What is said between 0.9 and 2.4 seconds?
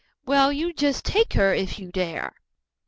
take her, if you dare."